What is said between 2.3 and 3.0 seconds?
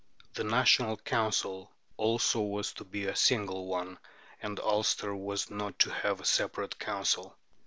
was to